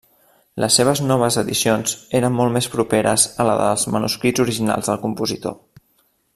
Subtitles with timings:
[0.61, 5.59] Les seves noves edicions eren molt més properes a les dels manuscrits originals del compositor.